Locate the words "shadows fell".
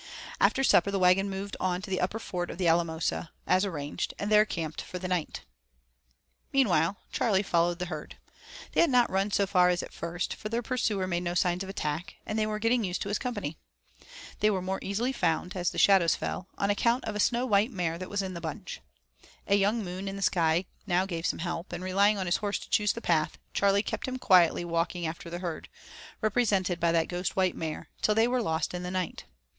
15.77-16.47